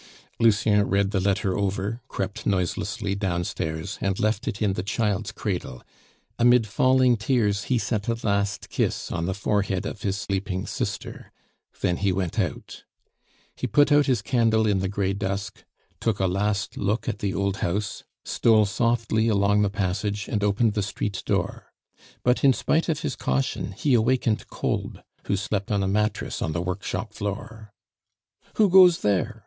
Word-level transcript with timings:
Lucien 0.39 0.81
read 0.89 1.11
the 1.11 1.19
letter 1.19 1.55
over, 1.55 2.01
crept 2.07 2.47
noiselessly 2.47 3.13
down 3.13 3.43
stairs, 3.43 3.99
and 4.01 4.19
left 4.19 4.47
it 4.47 4.59
in 4.59 4.73
the 4.73 4.81
child's 4.81 5.31
cradle; 5.31 5.83
amid 6.39 6.65
falling 6.65 7.15
tears 7.15 7.65
he 7.65 7.77
set 7.77 8.07
a 8.07 8.17
last 8.25 8.67
kiss 8.69 9.11
on 9.11 9.27
the 9.27 9.33
forehead 9.35 9.85
of 9.85 10.01
his 10.01 10.17
sleeping 10.19 10.65
sister; 10.65 11.31
then 11.81 11.97
he 11.97 12.11
went 12.11 12.39
out. 12.39 12.83
He 13.55 13.67
put 13.67 13.91
out 13.91 14.07
his 14.07 14.23
candle 14.23 14.65
in 14.65 14.79
the 14.79 14.87
gray 14.87 15.13
dusk, 15.13 15.65
took 15.99 16.19
a 16.19 16.25
last 16.25 16.77
look 16.77 17.07
at 17.07 17.19
the 17.19 17.35
old 17.35 17.57
house, 17.57 18.03
stole 18.25 18.65
softly 18.65 19.27
along 19.27 19.61
the 19.61 19.69
passage, 19.69 20.27
and 20.27 20.43
opened 20.43 20.73
the 20.73 20.81
street 20.81 21.21
door; 21.27 21.71
but 22.23 22.43
in 22.43 22.53
spite 22.53 22.89
of 22.89 23.01
his 23.01 23.15
caution, 23.15 23.73
he 23.73 23.93
awakened 23.93 24.47
Kolb, 24.47 24.97
who 25.27 25.35
slept 25.37 25.71
on 25.71 25.83
a 25.83 25.87
mattress 25.87 26.41
on 26.41 26.53
the 26.53 26.61
workshop 26.63 27.13
floor. 27.13 27.71
"Who 28.55 28.67
goes 28.67 29.01
there?" 29.01 29.39